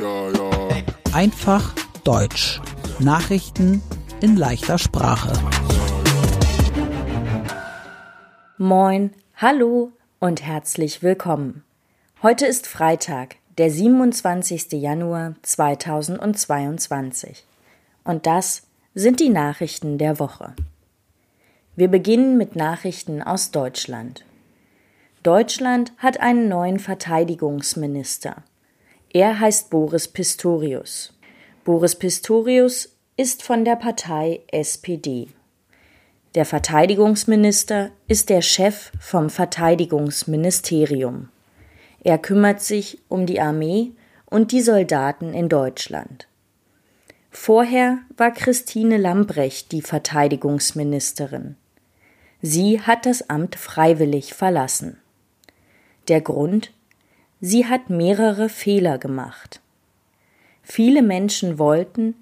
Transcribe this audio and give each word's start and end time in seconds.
Ja, 0.00 0.30
ja. 0.30 0.50
Einfach 1.12 1.74
Deutsch. 2.04 2.58
Nachrichten 3.00 3.82
in 4.22 4.34
leichter 4.34 4.78
Sprache. 4.78 5.30
Moin, 8.56 9.10
hallo 9.36 9.92
und 10.18 10.42
herzlich 10.42 11.02
willkommen. 11.02 11.64
Heute 12.22 12.46
ist 12.46 12.66
Freitag, 12.66 13.36
der 13.58 13.70
27. 13.70 14.72
Januar 14.72 15.34
2022. 15.42 17.44
Und 18.02 18.24
das 18.24 18.62
sind 18.94 19.20
die 19.20 19.28
Nachrichten 19.28 19.98
der 19.98 20.18
Woche. 20.18 20.54
Wir 21.76 21.88
beginnen 21.88 22.38
mit 22.38 22.56
Nachrichten 22.56 23.20
aus 23.20 23.50
Deutschland. 23.50 24.24
Deutschland 25.22 25.92
hat 25.98 26.20
einen 26.20 26.48
neuen 26.48 26.78
Verteidigungsminister. 26.78 28.44
Er 29.12 29.40
heißt 29.40 29.70
Boris 29.70 30.06
Pistorius. 30.06 31.12
Boris 31.64 31.96
Pistorius 31.96 32.94
ist 33.16 33.42
von 33.42 33.64
der 33.64 33.74
Partei 33.74 34.42
SPD. 34.52 35.26
Der 36.36 36.44
Verteidigungsminister 36.44 37.90
ist 38.06 38.30
der 38.30 38.40
Chef 38.40 38.92
vom 39.00 39.28
Verteidigungsministerium. 39.28 41.28
Er 42.04 42.18
kümmert 42.18 42.60
sich 42.60 43.00
um 43.08 43.26
die 43.26 43.40
Armee 43.40 43.90
und 44.26 44.52
die 44.52 44.60
Soldaten 44.60 45.34
in 45.34 45.48
Deutschland. 45.48 46.28
Vorher 47.32 47.98
war 48.16 48.30
Christine 48.30 48.96
Lambrecht 48.96 49.72
die 49.72 49.82
Verteidigungsministerin. 49.82 51.56
Sie 52.42 52.80
hat 52.80 53.06
das 53.06 53.28
Amt 53.28 53.56
freiwillig 53.56 54.34
verlassen. 54.34 54.98
Der 56.06 56.20
Grund? 56.20 56.70
Sie 57.40 57.66
hat 57.66 57.88
mehrere 57.88 58.48
Fehler 58.48 58.98
gemacht. 58.98 59.60
Viele 60.62 61.02
Menschen 61.02 61.58
wollten, 61.58 62.14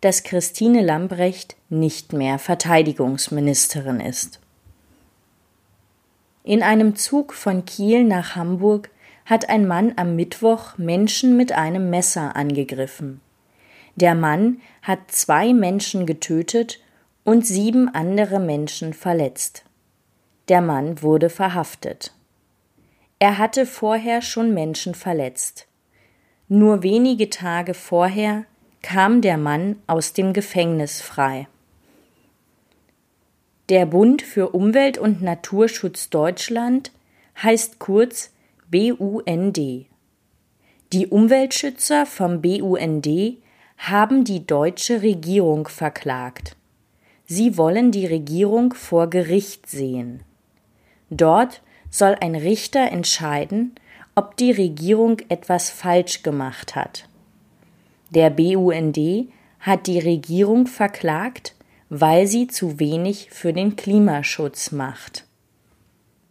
dass 0.00 0.22
Christine 0.22 0.82
Lambrecht 0.82 1.56
nicht 1.68 2.12
mehr 2.12 2.38
Verteidigungsministerin 2.38 4.00
ist. 4.00 4.40
In 6.42 6.62
einem 6.62 6.96
Zug 6.96 7.34
von 7.34 7.64
Kiel 7.64 8.02
nach 8.04 8.34
Hamburg 8.34 8.90
hat 9.26 9.48
ein 9.48 9.68
Mann 9.68 9.92
am 9.96 10.16
Mittwoch 10.16 10.76
Menschen 10.78 11.36
mit 11.36 11.52
einem 11.52 11.90
Messer 11.90 12.34
angegriffen. 12.34 13.20
Der 13.94 14.14
Mann 14.14 14.60
hat 14.82 14.98
zwei 15.12 15.52
Menschen 15.52 16.06
getötet 16.06 16.80
und 17.24 17.46
sieben 17.46 17.94
andere 17.94 18.40
Menschen 18.40 18.94
verletzt. 18.94 19.64
Der 20.48 20.60
Mann 20.60 21.02
wurde 21.02 21.30
verhaftet. 21.30 22.12
Er 23.22 23.38
hatte 23.38 23.66
vorher 23.66 24.20
schon 24.20 24.52
Menschen 24.52 24.96
verletzt. 24.96 25.68
Nur 26.48 26.82
wenige 26.82 27.30
Tage 27.30 27.72
vorher 27.72 28.46
kam 28.82 29.20
der 29.20 29.36
Mann 29.36 29.76
aus 29.86 30.12
dem 30.12 30.32
Gefängnis 30.32 31.00
frei. 31.00 31.46
Der 33.68 33.86
Bund 33.86 34.22
für 34.22 34.48
Umwelt 34.48 34.98
und 34.98 35.22
Naturschutz 35.22 36.10
Deutschland 36.10 36.90
heißt 37.40 37.78
kurz 37.78 38.32
BUND. 38.68 39.56
Die 40.92 41.06
Umweltschützer 41.06 42.06
vom 42.06 42.42
BUND 42.42 43.06
haben 43.78 44.24
die 44.24 44.44
deutsche 44.44 45.00
Regierung 45.02 45.68
verklagt. 45.68 46.56
Sie 47.26 47.56
wollen 47.56 47.92
die 47.92 48.06
Regierung 48.06 48.74
vor 48.74 49.08
Gericht 49.08 49.70
sehen. 49.70 50.24
Dort 51.08 51.62
soll 51.92 52.16
ein 52.20 52.34
Richter 52.34 52.90
entscheiden, 52.90 53.76
ob 54.16 54.36
die 54.36 54.50
Regierung 54.50 55.20
etwas 55.28 55.70
falsch 55.70 56.24
gemacht 56.24 56.74
hat. 56.74 57.08
Der 58.10 58.30
BUND 58.30 58.98
hat 59.60 59.86
die 59.86 60.00
Regierung 60.00 60.66
verklagt, 60.66 61.54
weil 61.88 62.26
sie 62.26 62.48
zu 62.48 62.80
wenig 62.80 63.28
für 63.30 63.52
den 63.52 63.76
Klimaschutz 63.76 64.72
macht. 64.72 65.26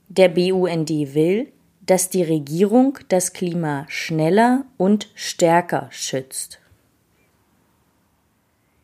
Der 0.09 0.27
BUND 0.27 0.89
will, 0.89 1.51
dass 1.85 2.09
die 2.09 2.23
Regierung 2.23 2.99
das 3.09 3.33
Klima 3.33 3.85
schneller 3.87 4.65
und 4.77 5.09
stärker 5.15 5.87
schützt. 5.91 6.59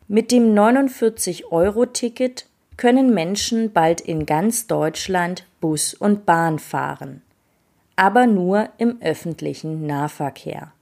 Mit 0.06 0.32
dem 0.32 0.54
49-Euro-Ticket 0.54 2.47
können 2.78 3.12
Menschen 3.12 3.72
bald 3.72 4.00
in 4.00 4.24
ganz 4.24 4.68
Deutschland 4.68 5.44
Bus 5.60 5.92
und 5.92 6.24
Bahn 6.24 6.58
fahren, 6.58 7.20
aber 7.96 8.26
nur 8.26 8.70
im 8.78 9.02
öffentlichen 9.02 9.86
Nahverkehr. 9.86 10.72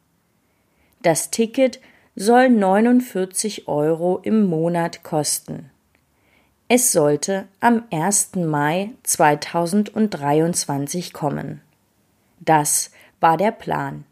Das 1.03 1.31
Ticket 1.31 1.81
soll 2.15 2.51
49 2.51 3.67
Euro 3.67 4.21
im 4.23 4.47
Monat 4.47 5.03
kosten. 5.03 5.71
Es 6.69 6.93
sollte 6.93 7.49
am 7.61 7.85
1. 7.91 8.37
Mai 8.37 8.91
2023 9.03 11.13
kommen. 11.13 11.61
Das 12.41 12.93
war 13.21 13.37
der 13.37 13.53
Plan. 13.53 14.05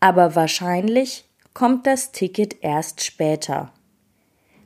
Aber 0.00 0.34
wahrscheinlich 0.34 1.24
kommt 1.52 1.86
das 1.86 2.12
Ticket 2.12 2.62
erst 2.62 3.04
später 3.04 3.72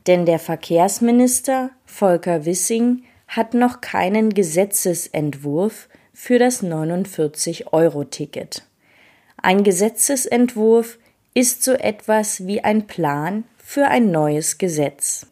denn 0.07 0.27
der 0.27 0.39
Verkehrsminister 0.39 1.71
Volker 1.85 2.45
Wissing 2.45 3.05
hat 3.29 3.55
noch 3.55 3.81
keinen 3.81 4.35
Gesetzesentwurf 4.35 5.89
für 6.13 6.39
das 6.39 6.63
49-Euro-Ticket. 6.63 8.65
Ein 9.37 9.65
Gesetzesentwurf 9.65 10.99
ist 11.33 11.63
so 11.63 11.73
etwas 11.73 12.47
wie 12.47 12.63
ein 12.63 12.87
Plan 12.87 13.45
für 13.59 13.87
ein 13.87 14.11
neues 14.11 14.59
Gesetz. 14.59 15.27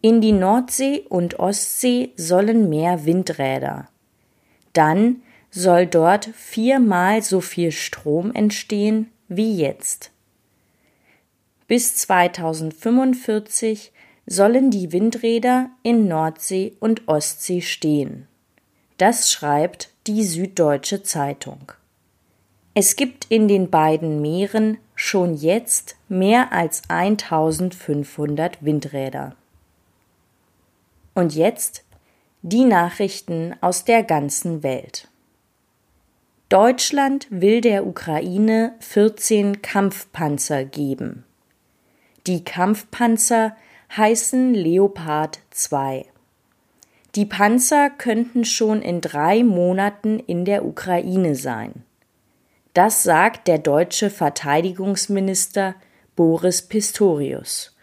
In 0.00 0.20
die 0.20 0.32
Nordsee 0.32 1.04
und 1.08 1.38
Ostsee 1.38 2.10
sollen 2.16 2.68
mehr 2.68 3.06
Windräder. 3.06 3.88
Dann 4.72 5.22
soll 5.50 5.86
dort 5.86 6.26
viermal 6.34 7.22
so 7.22 7.40
viel 7.40 7.70
Strom 7.70 8.34
entstehen 8.34 9.12
wie 9.28 9.56
jetzt. 9.56 10.11
Bis 11.72 11.96
2045 11.96 13.92
sollen 14.26 14.70
die 14.70 14.92
Windräder 14.92 15.70
in 15.82 16.06
Nordsee 16.06 16.76
und 16.80 17.08
Ostsee 17.08 17.62
stehen. 17.62 18.28
Das 18.98 19.30
schreibt 19.32 19.88
die 20.06 20.22
Süddeutsche 20.22 21.02
Zeitung. 21.02 21.72
Es 22.74 22.94
gibt 22.94 23.24
in 23.30 23.48
den 23.48 23.70
beiden 23.70 24.20
Meeren 24.20 24.76
schon 24.94 25.34
jetzt 25.34 25.96
mehr 26.10 26.52
als 26.52 26.82
1500 26.90 28.62
Windräder. 28.62 29.34
Und 31.14 31.34
jetzt 31.34 31.84
die 32.42 32.66
Nachrichten 32.66 33.54
aus 33.62 33.86
der 33.86 34.02
ganzen 34.02 34.62
Welt. 34.62 35.08
Deutschland 36.50 37.28
will 37.30 37.62
der 37.62 37.86
Ukraine 37.86 38.74
14 38.80 39.62
Kampfpanzer 39.62 40.66
geben. 40.66 41.24
Die 42.28 42.44
Kampfpanzer 42.44 43.56
heißen 43.96 44.54
Leopard 44.54 45.40
2. 45.50 46.06
Die 47.16 47.26
Panzer 47.26 47.90
könnten 47.90 48.44
schon 48.44 48.80
in 48.80 49.00
drei 49.00 49.42
Monaten 49.42 50.20
in 50.20 50.44
der 50.44 50.64
Ukraine 50.64 51.34
sein. 51.34 51.82
Das 52.74 53.02
sagt 53.02 53.48
der 53.48 53.58
deutsche 53.58 54.08
Verteidigungsminister 54.08 55.74
Boris 56.14 56.62
Pistorius. 56.62 57.76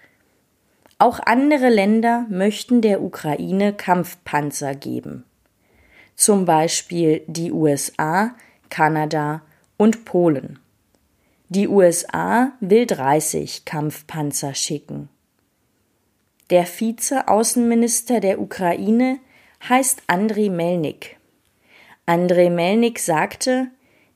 Auch 1.00 1.20
andere 1.20 1.68
Länder 1.68 2.26
möchten 2.30 2.82
der 2.82 3.02
Ukraine 3.04 3.74
Kampfpanzer 3.74 4.74
geben. 4.74 5.26
Zum 6.16 6.46
Beispiel 6.46 7.24
die 7.28 7.52
USA, 7.52 8.36
Kanada 8.70 9.42
und 9.76 10.06
Polen. 10.06 10.60
Die 11.52 11.68
USA 11.68 12.52
will 12.60 12.86
30 12.86 13.66
Kampfpanzer 13.66 14.54
schicken. 14.54 15.10
Der 16.52 16.68
Vize-Außenminister 16.68 18.20
der 18.20 18.40
Ukraine 18.40 19.18
heißt 19.68 20.04
Andriy 20.06 20.52
Melnik. 20.52 21.18
Andriy 22.06 22.52
Melnik 22.52 23.00
sagte, 23.00 23.72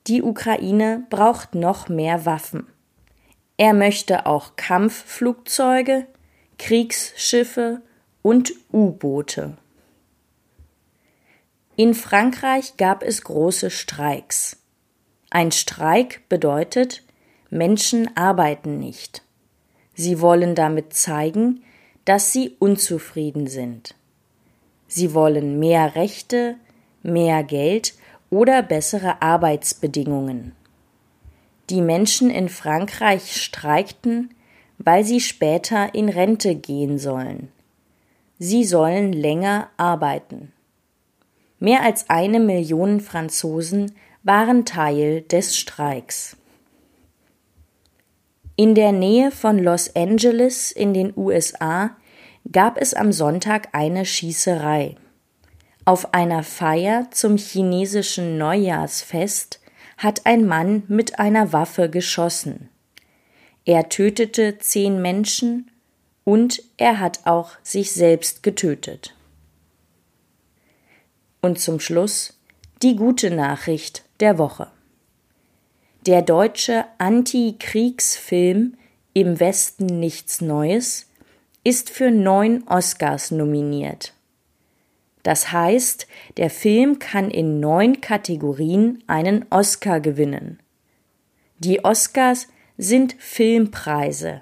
die 0.05 0.21
Ukraine 0.21 1.07
braucht 1.09 1.55
noch 1.55 1.89
mehr 1.89 2.27
Waffen. 2.27 2.67
Er 3.57 3.73
möchte 3.73 4.27
auch 4.27 4.55
Kampfflugzeuge, 4.55 6.05
Kriegsschiffe 6.59 7.81
und 8.21 8.53
U-Boote. 8.71 9.57
In 11.77 11.95
Frankreich 11.95 12.77
gab 12.77 13.01
es 13.01 13.23
große 13.23 13.71
Streiks. 13.71 14.57
Ein 15.31 15.51
Streik 15.51 16.29
bedeutet, 16.29 17.01
Menschen 17.53 18.09
arbeiten 18.17 18.79
nicht. 18.79 19.21
Sie 19.93 20.21
wollen 20.21 20.55
damit 20.55 20.93
zeigen, 20.93 21.61
dass 22.03 22.31
sie 22.31 22.55
unzufrieden 22.57 23.45
sind. 23.45 23.93
Sie 24.87 25.13
wollen 25.13 25.59
mehr 25.59 25.93
Rechte, 25.93 26.55
mehr 27.03 27.43
Geld 27.43 27.93
oder 28.31 28.63
bessere 28.63 29.21
Arbeitsbedingungen. 29.21 30.53
Die 31.69 31.81
Menschen 31.81 32.31
in 32.31 32.49
Frankreich 32.49 33.39
streikten, 33.39 34.33
weil 34.79 35.03
sie 35.03 35.19
später 35.19 35.93
in 35.93 36.09
Rente 36.09 36.55
gehen 36.55 36.97
sollen. 36.97 37.49
Sie 38.39 38.63
sollen 38.63 39.13
länger 39.13 39.69
arbeiten. 39.77 40.51
Mehr 41.59 41.83
als 41.83 42.09
eine 42.09 42.39
Million 42.39 42.99
Franzosen 42.99 43.93
waren 44.23 44.65
Teil 44.65 45.21
des 45.21 45.55
Streiks. 45.55 46.35
In 48.55 48.75
der 48.75 48.91
Nähe 48.91 49.31
von 49.31 49.57
Los 49.57 49.95
Angeles 49.95 50.71
in 50.71 50.93
den 50.93 51.11
USA 51.17 51.95
gab 52.51 52.79
es 52.79 52.93
am 52.93 53.11
Sonntag 53.11 53.69
eine 53.71 54.05
Schießerei. 54.05 54.95
Auf 55.85 56.13
einer 56.13 56.43
Feier 56.43 57.09
zum 57.09 57.37
chinesischen 57.37 58.37
Neujahrsfest 58.37 59.59
hat 59.97 60.27
ein 60.27 60.45
Mann 60.45 60.83
mit 60.87 61.17
einer 61.17 61.51
Waffe 61.51 61.89
geschossen. 61.89 62.69
Er 63.65 63.89
tötete 63.89 64.59
zehn 64.59 65.01
Menschen 65.01 65.71
und 66.23 66.61
er 66.77 66.99
hat 66.99 67.21
auch 67.25 67.53
sich 67.63 67.91
selbst 67.91 68.43
getötet. 68.43 69.15
Und 71.41 71.59
zum 71.59 71.79
Schluss 71.79 72.39
die 72.83 72.95
gute 72.95 73.31
Nachricht 73.31 74.03
der 74.19 74.37
Woche. 74.37 74.67
Der 76.05 76.21
deutsche 76.21 76.83
Anti-Kriegsfilm 76.97 78.73
Im 79.13 79.39
Westen 79.39 80.01
nichts 80.01 80.41
Neues 80.41 81.09
ist 81.63 81.89
für 81.89 82.11
neun 82.11 82.67
Oscars 82.67 83.31
nominiert. 83.31 84.13
Das 85.21 85.53
heißt, 85.53 86.07
der 86.35 86.49
Film 86.49 86.99
kann 86.99 87.31
in 87.31 87.61
neun 87.61 88.01
Kategorien 88.01 89.01
einen 89.07 89.45
Oscar 89.49 90.01
gewinnen. 90.01 90.59
Die 91.59 91.85
Oscars 91.85 92.49
sind 92.77 93.15
Filmpreise. 93.17 94.41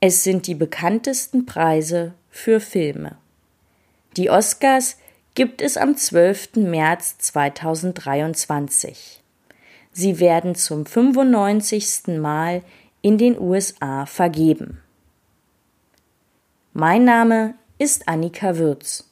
Es 0.00 0.24
sind 0.24 0.46
die 0.46 0.54
bekanntesten 0.54 1.44
Preise 1.44 2.14
für 2.30 2.58
Filme. 2.58 3.18
Die 4.16 4.30
Oscars 4.30 4.96
gibt 5.34 5.60
es 5.60 5.76
am 5.76 5.94
12. 5.94 6.56
März 6.56 7.18
2023. 7.18 9.19
Sie 9.92 10.20
werden 10.20 10.54
zum 10.54 10.86
95. 10.86 12.18
Mal 12.18 12.62
in 13.02 13.18
den 13.18 13.38
USA 13.38 14.06
vergeben. 14.06 14.80
Mein 16.72 17.04
Name 17.04 17.54
ist 17.78 18.08
Annika 18.08 18.56
Würz. 18.56 19.10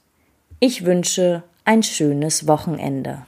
Ich 0.61 0.85
wünsche 0.85 1.43
ein 1.65 1.83
schönes 1.83 2.47
Wochenende. 2.47 3.27